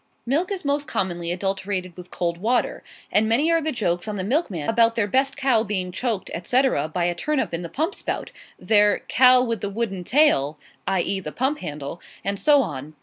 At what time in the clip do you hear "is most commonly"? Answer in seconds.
0.51-1.31